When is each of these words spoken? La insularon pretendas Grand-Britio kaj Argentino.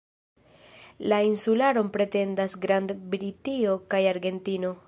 La 1.11 1.19
insularon 1.27 1.91
pretendas 1.97 2.57
Grand-Britio 2.67 3.81
kaj 3.95 4.05
Argentino. 4.15 4.79